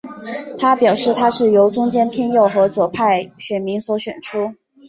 [0.57, 4.55] 他表示他是由中间偏右和左派选民所选出。